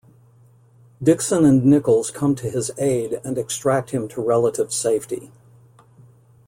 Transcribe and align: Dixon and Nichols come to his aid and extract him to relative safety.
Dixon 0.99 1.45
and 1.45 1.63
Nichols 1.63 2.09
come 2.09 2.33
to 2.33 2.49
his 2.49 2.71
aid 2.79 3.21
and 3.23 3.37
extract 3.37 3.91
him 3.91 4.07
to 4.07 4.19
relative 4.19 4.73
safety. 4.73 5.29